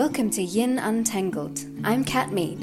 [0.00, 1.60] Welcome to Yin Untangled.
[1.84, 2.60] I'm Kat Mead.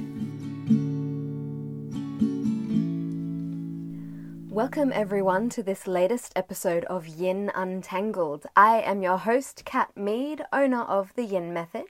[4.49, 8.47] Welcome, everyone, to this latest episode of Yin Untangled.
[8.55, 11.85] I am your host, Kat Mead, owner of the Yin Method,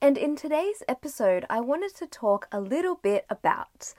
[0.00, 3.92] and in today's episode, I wanted to talk a little bit about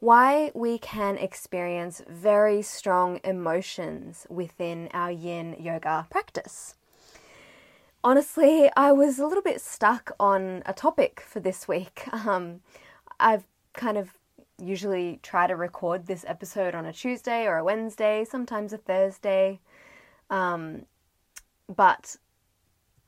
[0.00, 6.74] why we can experience very strong emotions within our Yin yoga practice
[8.04, 12.04] honestly, I was a little bit stuck on a topic for this week.
[12.12, 12.60] Um,
[13.18, 14.10] I've kind of
[14.58, 19.60] usually try to record this episode on a Tuesday or a Wednesday, sometimes a Thursday.
[20.30, 20.86] Um,
[21.74, 22.16] but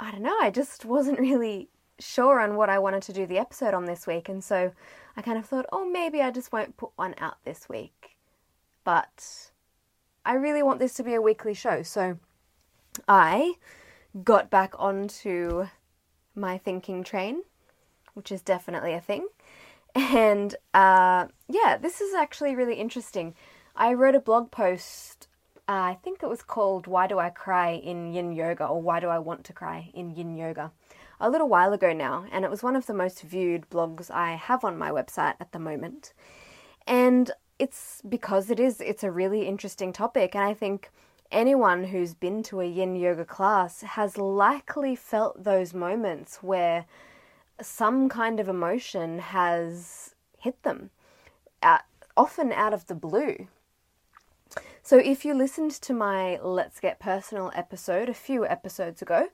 [0.01, 1.69] I don't know, I just wasn't really
[1.99, 4.29] sure on what I wanted to do the episode on this week.
[4.29, 4.73] And so
[5.17, 8.17] I kind of thought, oh, maybe I just won't put one out this week.
[8.83, 9.51] But
[10.25, 11.83] I really want this to be a weekly show.
[11.83, 12.19] So
[13.09, 13.55] I
[14.23, 15.67] got back onto
[16.35, 17.43] my thinking train,
[18.15, 19.27] which is definitely a thing.
[19.95, 23.35] And uh, yeah, this is actually really interesting.
[23.77, 25.29] I wrote a blog post,
[25.69, 29.01] uh, I think it was called Why Do I Cry in Yin Yoga or Why
[29.01, 30.73] Do I Want to Cry in Yin Yoga
[31.21, 34.33] a little while ago now, and it was one of the most viewed blogs I
[34.35, 36.13] have on my website at the moment.
[36.87, 40.91] And it's because it is, it's a really interesting topic, and I think
[41.35, 46.87] anyone who's been to a yin yoga class has likely felt those moments where
[47.61, 50.91] some kind of emotion has hit them,
[51.63, 51.79] uh,
[52.17, 53.49] often out of the blue.
[54.83, 59.29] So, if you listened to my Let's Get Personal episode a few episodes ago,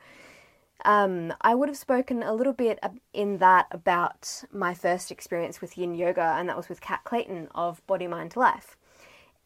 [0.85, 2.79] um, I would have spoken a little bit
[3.12, 7.48] in that about my first experience with yin yoga, and that was with Kat Clayton
[7.55, 8.77] of Body Mind Life.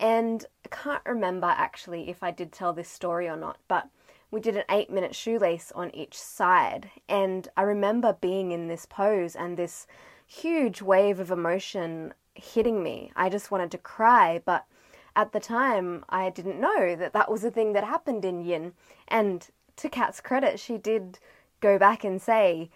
[0.01, 3.89] And I can't remember actually if I did tell this story or not, but
[4.31, 6.91] we did an eight minute shoelace on each side.
[7.09, 9.87] And I remember being in this pose and this
[10.27, 13.13] huge wave of emotion hitting me.
[13.15, 14.65] I just wanted to cry, but
[15.15, 18.73] at the time I didn't know that that was a thing that happened in yin.
[19.07, 19.47] And
[19.77, 21.19] to Kat's credit, she did
[21.61, 22.71] go back and say,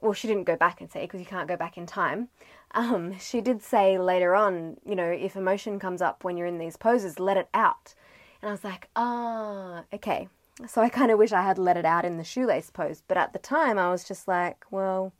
[0.00, 2.28] well, she didn't go back and say because you can't go back in time,
[2.74, 6.58] um, she did say later on, you know, if emotion comes up when you're in
[6.58, 7.94] these poses, let it out.
[8.42, 10.28] And I was like, ah, okay.
[10.66, 13.02] So I kind of wish I had let it out in the shoelace pose.
[13.06, 15.12] But at the time, I was just like, well,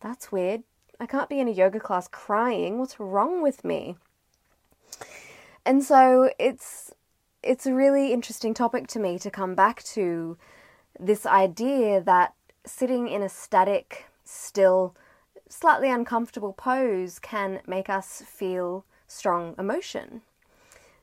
[0.00, 0.62] that's weird.
[0.98, 2.78] I can't be in a yoga class crying.
[2.78, 3.96] What's wrong with me?
[5.64, 6.92] And so it's
[7.42, 10.38] it's a really interesting topic to me to come back to
[10.98, 12.34] this idea that
[12.64, 14.94] sitting in a static, still
[15.52, 20.22] slightly uncomfortable pose can make us feel strong emotion.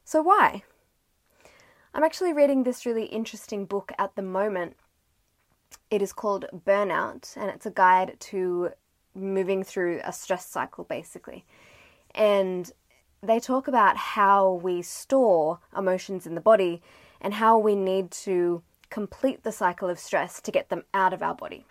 [0.04, 0.64] So, why?
[1.94, 4.76] I'm actually reading this really interesting book at the moment.
[5.92, 8.72] It is called Burnout, and it's a guide to
[9.14, 11.46] moving through a stress cycle, basically.
[12.16, 12.72] And
[13.22, 16.81] they talk about how we store emotions in the body
[17.22, 21.22] and how we need to complete the cycle of stress to get them out of
[21.22, 21.66] our body.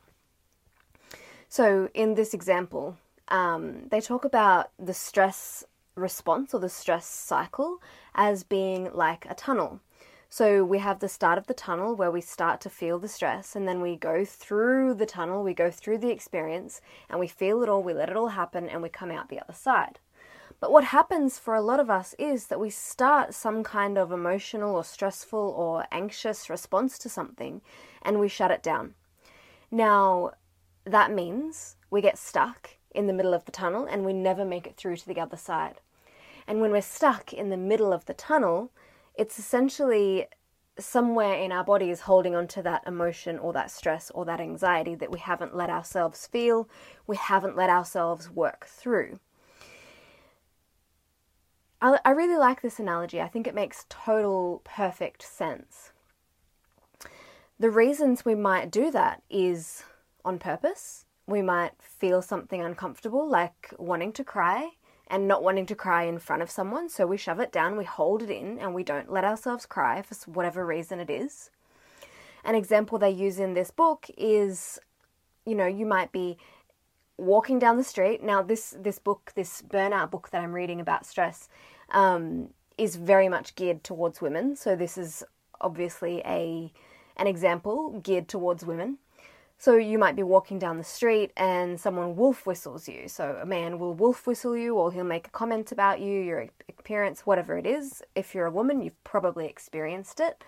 [1.48, 2.97] So, in this example,
[3.28, 5.64] um, they talk about the stress
[5.94, 7.81] response or the stress cycle
[8.14, 9.81] as being like a tunnel.
[10.28, 13.56] So, we have the start of the tunnel where we start to feel the stress,
[13.56, 17.62] and then we go through the tunnel, we go through the experience, and we feel
[17.62, 19.98] it all, we let it all happen, and we come out the other side.
[20.60, 24.10] But what happens for a lot of us is that we start some kind of
[24.10, 27.60] emotional or stressful or anxious response to something
[28.03, 28.94] and we shut it down.
[29.70, 30.32] Now,
[30.91, 34.66] that means we get stuck in the middle of the tunnel and we never make
[34.66, 35.81] it through to the other side.
[36.47, 38.72] And when we're stuck in the middle of the tunnel,
[39.15, 40.27] it's essentially
[40.78, 44.41] somewhere in our body is holding on to that emotion or that stress or that
[44.41, 46.69] anxiety that we haven't let ourselves feel,
[47.06, 49.19] we haven't let ourselves work through.
[51.81, 53.21] I, I really like this analogy.
[53.21, 55.93] I think it makes total perfect sense.
[57.59, 59.83] The reasons we might do that is
[60.24, 61.04] on purpose.
[61.26, 64.70] We might feel something uncomfortable, like wanting to cry
[65.09, 66.88] and not wanting to cry in front of someone.
[66.88, 70.03] So we shove it down, we hold it in, and we don't let ourselves cry
[70.03, 71.50] for whatever reason it is.
[72.44, 74.78] An example they use in this book is
[75.48, 76.36] you know, you might be
[77.16, 78.22] walking down the street.
[78.22, 81.48] Now, this, this book, this burnout book that I'm reading about stress,
[81.91, 84.54] um, is very much geared towards women.
[84.54, 85.24] So this is
[85.60, 86.72] obviously a
[87.16, 88.98] an example geared towards women.
[89.60, 93.09] So you might be walking down the street and someone wolf whistles you.
[93.09, 96.49] So a man will wolf whistle you or he'll make a comment about you, your
[96.78, 98.01] appearance, whatever it is.
[98.15, 100.45] If you're a woman, you've probably experienced it.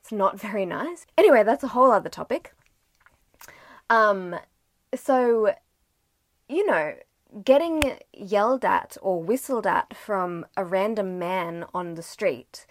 [0.00, 1.06] It's not very nice.
[1.18, 2.54] Anyway, that's a whole other topic.
[3.90, 4.36] Um,
[4.94, 5.54] So,
[6.48, 6.94] you know,
[7.44, 12.66] getting yelled at or whistled at from a random man on the street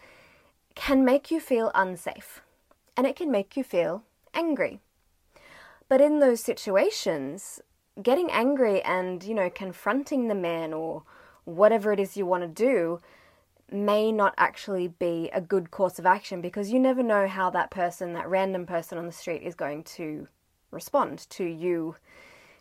[0.76, 2.42] can make you feel unsafe
[2.96, 4.04] and it can make you feel
[4.34, 4.80] angry.
[5.92, 7.60] But in those situations,
[8.02, 11.04] getting angry and, you know, confronting the man or
[11.44, 13.02] whatever it is you want to do
[13.70, 17.72] may not actually be a good course of action because you never know how that
[17.72, 20.30] person, that random person on the street, is going to
[20.72, 21.98] respond to you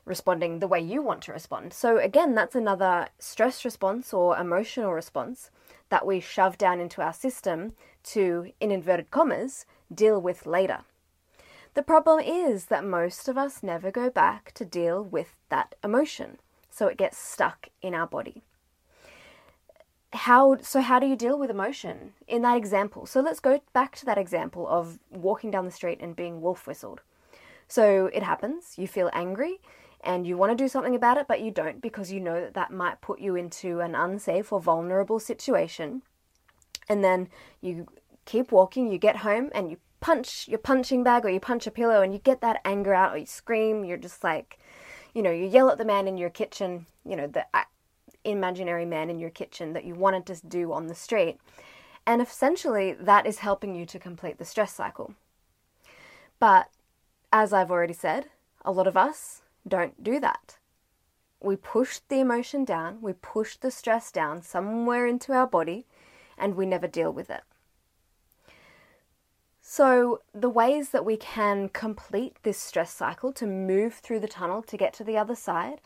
[0.05, 1.73] responding the way you want to respond.
[1.73, 5.53] So, again, that's another stress response or emotional response
[5.88, 7.75] that we shove down into our system
[8.06, 10.81] to, in inverted commas, deal with later.
[11.75, 16.38] The problem is that most of us never go back to deal with that emotion,
[16.69, 18.43] so it gets stuck in our body.
[20.12, 22.14] How so how do you deal with emotion?
[22.26, 26.00] In that example so let's go back to that example of walking down the street
[26.00, 27.02] and being wolf whistled.
[27.69, 29.61] So it happens you feel angry
[30.00, 32.55] and you want to do something about it but you don't because you know that
[32.55, 36.02] that might put you into an unsafe or vulnerable situation.
[36.88, 37.28] And then
[37.61, 37.87] you
[38.25, 41.70] keep walking you get home and you punch your punching bag or you punch a
[41.70, 44.58] pillow and you get that anger out or you scream you're just like
[45.14, 47.62] you know you yell at the man in your kitchen you know the uh,
[48.25, 51.38] imaginary man in your kitchen that you wanted to do on the street.
[52.06, 55.14] And essentially, that is helping you to complete the stress cycle.
[56.38, 56.69] But
[57.32, 58.26] as I've already said,
[58.64, 60.56] a lot of us don't do that.
[61.43, 65.87] We push the emotion down, we push the stress down somewhere into our body,
[66.37, 67.43] and we never deal with it.
[69.72, 74.62] So, the ways that we can complete this stress cycle to move through the tunnel
[74.62, 75.81] to get to the other side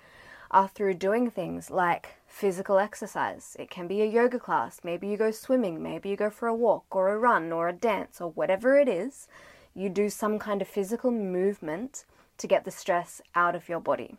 [0.50, 3.58] are through doing things like physical exercise.
[3.58, 6.54] It can be a yoga class, maybe you go swimming, maybe you go for a
[6.54, 9.28] walk or a run or a dance or whatever it is.
[9.74, 12.06] You do some kind of physical movement
[12.38, 14.16] to get the stress out of your body.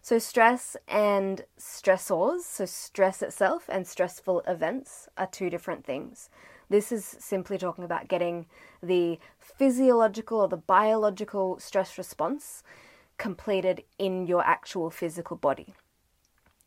[0.00, 6.30] So, stress and stressors, so stress itself and stressful events, are two different things.
[6.74, 8.46] This is simply talking about getting
[8.82, 12.64] the physiological or the biological stress response
[13.16, 15.76] completed in your actual physical body.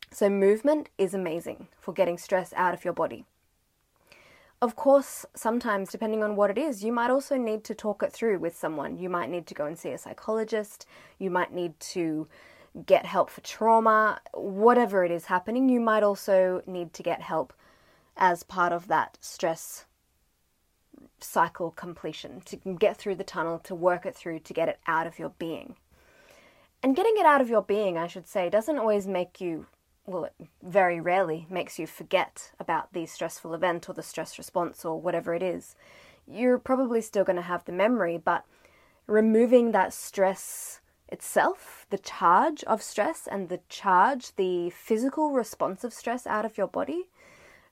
[0.09, 3.25] So, movement is amazing for getting stress out of your body.
[4.61, 8.13] Of course, sometimes, depending on what it is, you might also need to talk it
[8.13, 8.97] through with someone.
[8.97, 10.85] You might need to go and see a psychologist.
[11.19, 12.29] You might need to
[12.85, 14.21] get help for trauma.
[14.33, 17.51] Whatever it is happening, you might also need to get help
[18.15, 19.83] as part of that stress
[21.19, 25.07] cycle completion to get through the tunnel, to work it through, to get it out
[25.07, 25.75] of your being.
[26.83, 29.65] And getting it out of your being, I should say, doesn't always make you
[30.07, 30.33] well, it
[30.63, 35.33] very rarely makes you forget about the stressful event or the stress response or whatever
[35.33, 35.75] it is.
[36.25, 38.45] You're probably still going to have the memory, but
[39.05, 40.79] removing that stress
[41.09, 46.57] itself, the charge of stress and the charge, the physical response of stress out of
[46.57, 47.09] your body,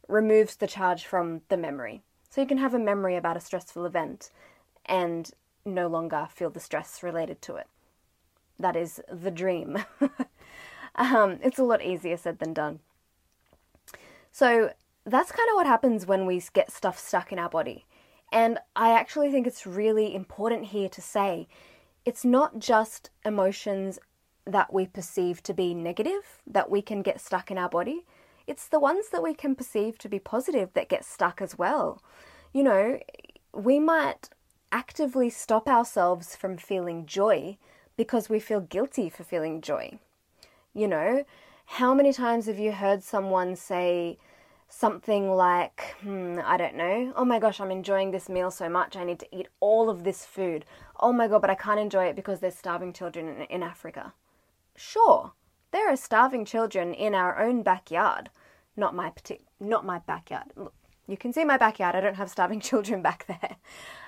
[0.10, 2.04] removes the charge from the memory.
[2.36, 4.30] So you can have a memory about a stressful event
[4.86, 5.32] and
[5.64, 7.68] no longer feel the stress related to it.
[8.60, 9.78] That is the dream.
[10.98, 12.80] Um, it's a lot easier said than done.
[14.32, 14.72] So
[15.06, 17.86] that's kind of what happens when we get stuff stuck in our body.
[18.32, 21.50] And I actually think it's really important here to say
[22.06, 24.00] it's not just emotions
[24.46, 28.06] that we perceive to be negative that we can get stuck in our body.
[28.48, 32.02] It's the ones that we can perceive to be positive that get stuck as well.
[32.54, 33.00] You know,
[33.54, 34.30] we might
[34.72, 37.58] actively stop ourselves from feeling joy
[37.98, 40.00] because we feel guilty for feeling joy.
[40.74, 41.26] You know,
[41.66, 44.18] how many times have you heard someone say
[44.68, 48.96] something like, hmm, I don't know, oh my gosh, I'm enjoying this meal so much,
[48.96, 50.66] I need to eat all of this food.
[51.00, 54.14] Oh my god, but I can't enjoy it because there's starving children in, in Africa.
[54.76, 55.32] Sure,
[55.76, 58.30] there are starving children in our own backyard.
[58.78, 60.54] Not my partic- not my backyard.
[60.56, 60.74] Look,
[61.06, 61.96] you can see my backyard.
[61.96, 63.58] I don't have starving children back there.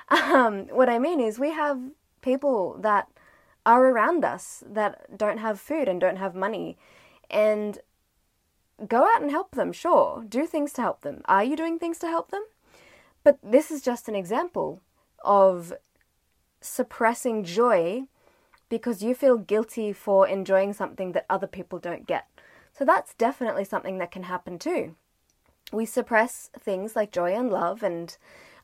[0.09, 1.77] Um, what I mean is, we have
[2.21, 3.09] people that
[3.65, 6.77] are around us that don't have food and don't have money.
[7.29, 7.79] And
[8.87, 10.23] go out and help them, sure.
[10.27, 11.21] Do things to help them.
[11.25, 12.45] Are you doing things to help them?
[13.25, 14.81] But this is just an example
[15.21, 15.73] of
[16.61, 18.07] suppressing joy
[18.69, 22.27] because you feel guilty for enjoying something that other people don't get.
[22.73, 24.95] So that's definitely something that can happen too.
[25.71, 28.15] We suppress things like joy and love and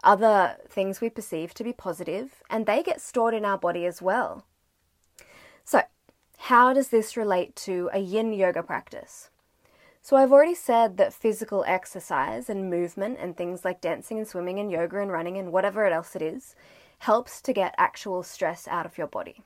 [0.03, 4.01] other things we perceive to be positive, and they get stored in our body as
[4.01, 4.45] well.
[5.63, 5.81] So,
[6.37, 9.29] how does this relate to a yin yoga practice?
[10.01, 14.59] So, I've already said that physical exercise and movement and things like dancing and swimming
[14.59, 16.55] and yoga and running and whatever else it is
[16.99, 19.41] helps to get actual stress out of your body.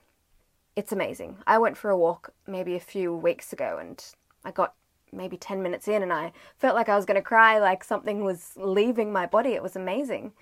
[0.78, 1.38] It's amazing.
[1.44, 4.00] I went for a walk maybe a few weeks ago and
[4.44, 4.74] I got
[5.10, 8.22] maybe 10 minutes in and I felt like I was going to cry, like something
[8.24, 9.54] was leaving my body.
[9.54, 10.34] It was amazing.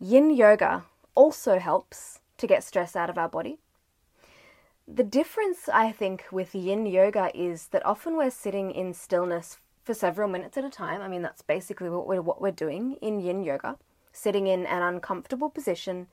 [0.00, 3.58] Yin yoga also helps to get stress out of our body.
[4.88, 9.92] The difference, I think, with yin yoga is that often we're sitting in stillness for
[9.92, 11.02] several minutes at a time.
[11.02, 13.76] I mean, that's basically what we're, what we're doing in yin yoga,
[14.12, 16.06] sitting in an uncomfortable position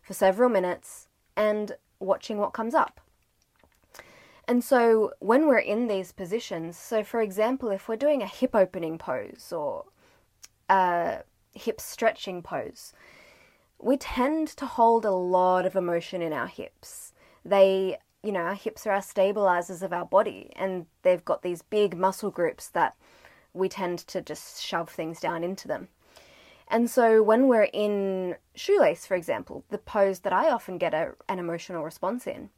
[0.00, 3.00] for several minutes and watching what comes up.
[4.48, 8.54] And so when we're in these positions, so for example, if we're doing a hip
[8.54, 9.84] opening pose or
[10.68, 11.18] a
[11.52, 12.92] hip stretching pose,
[13.78, 17.12] we tend to hold a lot of emotion in our hips.
[17.44, 21.62] They, you know, our hips are our stabilizers of our body, and they've got these
[21.62, 22.96] big muscle groups that
[23.54, 25.88] we tend to just shove things down into them.
[26.70, 31.14] And so when we're in shoelace, for example, the pose that I often get a,
[31.28, 32.50] an emotional response in,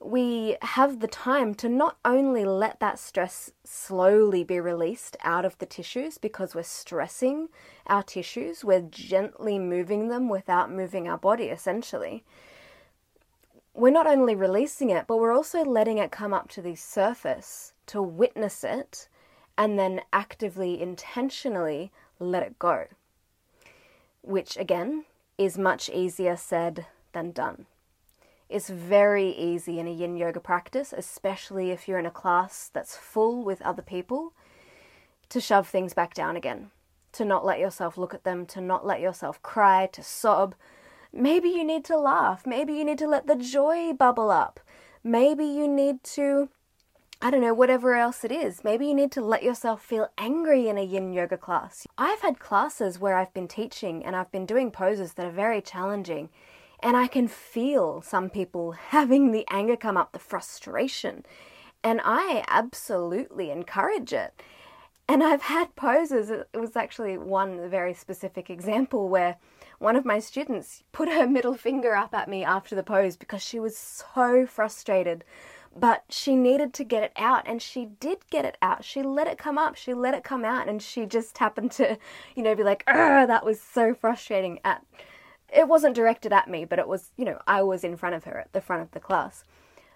[0.00, 5.58] we have the time to not only let that stress slowly be released out of
[5.58, 7.48] the tissues because we're stressing
[7.86, 12.24] our tissues, we're gently moving them without moving our body, essentially.
[13.74, 17.74] We're not only releasing it, but we're also letting it come up to the surface
[17.86, 19.08] to witness it
[19.58, 22.86] and then actively, intentionally let it go.
[24.22, 25.04] Which, again,
[25.36, 27.66] is much easier said than done.
[28.48, 32.96] It's very easy in a yin yoga practice, especially if you're in a class that's
[32.96, 34.32] full with other people,
[35.28, 36.70] to shove things back down again,
[37.12, 40.54] to not let yourself look at them, to not let yourself cry, to sob.
[41.12, 42.46] Maybe you need to laugh.
[42.46, 44.60] Maybe you need to let the joy bubble up.
[45.04, 46.48] Maybe you need to,
[47.20, 48.62] I don't know, whatever else it is.
[48.62, 51.84] Maybe you need to let yourself feel angry in a yin yoga class.
[51.98, 55.60] I've had classes where I've been teaching and I've been doing poses that are very
[55.60, 56.28] challenging
[56.80, 61.24] and I can feel some people having the anger come up, the frustration.
[61.82, 64.40] And I absolutely encourage it.
[65.08, 69.38] And I've had poses, it was actually one very specific example where
[69.78, 73.42] one of my students put her middle finger up at me after the pose because
[73.42, 75.24] she was so frustrated.
[75.80, 78.84] But she needed to get it out, and she did get it out.
[78.84, 81.98] She let it come up, she let it come out, and she just happened to,
[82.34, 84.84] you know, be like, that was so frustrating at
[85.50, 88.24] it wasn't directed at me, but it was, you know, I was in front of
[88.24, 89.44] her at the front of the class.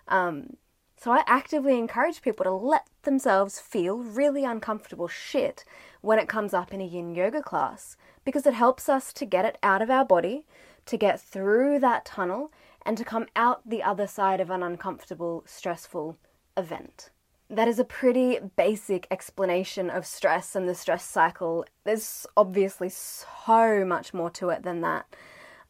[0.09, 0.57] Um,
[0.97, 5.65] so I actively encourage people to let themselves feel really uncomfortable shit
[6.01, 9.45] when it comes up in a yin yoga class because it helps us to get
[9.45, 10.45] it out of our body,
[10.87, 12.53] to get through that tunnel,
[12.85, 16.19] and to come out the other side of an uncomfortable, stressful
[16.57, 17.11] event.
[17.49, 21.67] That is a pretty basic explanation of stress and the stress cycle.
[21.85, 25.07] There's obviously so much more to it than that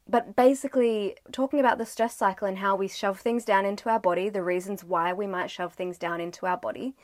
[0.09, 4.00] but basically talking about the stress cycle and how we shove things down into our
[4.00, 6.95] body, the reasons why we might shove things down into our body,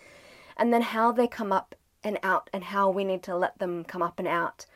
[0.56, 3.84] and then how they come up and out and how we need to let them
[3.84, 4.66] come up and out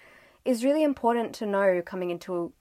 [0.45, 2.53] is really important to know coming into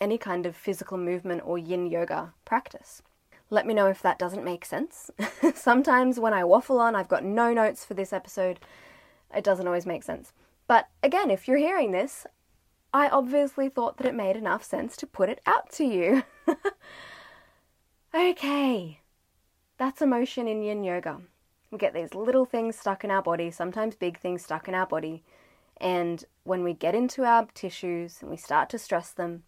[0.00, 3.02] any kind of physical movement or yin yoga practice.
[3.50, 5.10] Let me know if that doesn't make sense.
[5.54, 8.60] Sometimes when I waffle on, I've got no notes for this episode.
[9.34, 10.32] It doesn't always make sense.
[10.66, 12.26] But again, if you're hearing this,
[12.92, 16.22] I obviously thought that it made enough sense to put it out to you.
[18.14, 19.00] okay,
[19.78, 21.20] that's emotion in yin yoga.
[21.70, 24.86] We get these little things stuck in our body, sometimes big things stuck in our
[24.86, 25.22] body,
[25.80, 29.44] and when we get into our tissues and we start to stress them,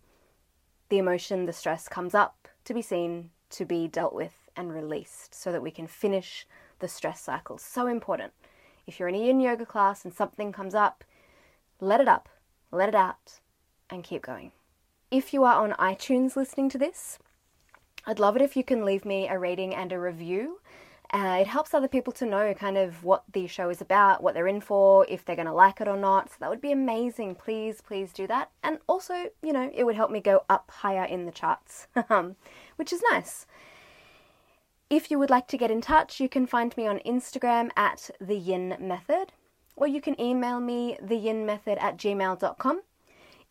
[0.93, 5.35] the emotion, the stress comes up to be seen, to be dealt with, and released
[5.35, 6.47] so that we can finish
[6.79, 7.57] the stress cycle.
[7.57, 8.33] So important.
[8.87, 11.03] If you're in a yin yoga class and something comes up,
[11.81, 12.29] let it up
[12.73, 13.41] let it out,
[13.91, 14.51] and keep going.
[15.11, 17.19] If you are on iTunes listening to this,
[18.07, 20.61] I'd love it if you can leave me a rating and a review.
[21.13, 24.33] Uh, it helps other people to know kind of what the show is about, what
[24.33, 26.31] they're in for, if they're going to like it or not.
[26.31, 27.35] So that would be amazing.
[27.35, 28.51] Please, please do that.
[28.63, 32.37] And also, you know, it would help me go up higher in the charts, um,
[32.77, 33.47] which is nice.
[34.89, 38.11] If you would like to get in touch, you can find me on Instagram at
[38.21, 39.33] the Yin Method
[39.77, 42.83] or you can email me theyinmethod at gmail.com.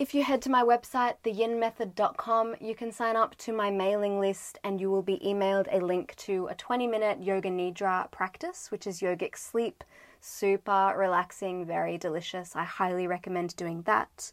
[0.01, 4.57] If you head to my website, theyinmethod.com, you can sign up to my mailing list
[4.63, 8.87] and you will be emailed a link to a 20 minute Yoga Nidra practice, which
[8.87, 9.83] is yogic sleep.
[10.19, 12.55] Super relaxing, very delicious.
[12.55, 14.31] I highly recommend doing that.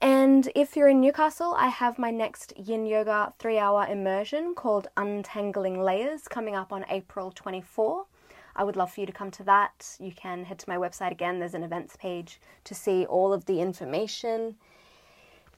[0.00, 4.86] And if you're in Newcastle, I have my next yin yoga three hour immersion called
[4.96, 8.06] Untangling Layers coming up on April 24.
[8.54, 9.96] I would love for you to come to that.
[9.98, 13.46] You can head to my website again, there's an events page to see all of
[13.46, 14.54] the information.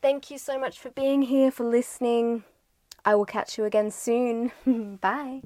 [0.00, 2.44] Thank you so much for being here, for listening.
[3.04, 4.52] I will catch you again soon.
[5.00, 5.42] Bye.